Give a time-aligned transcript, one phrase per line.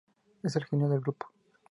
[0.41, 1.31] Es el genio del grupo.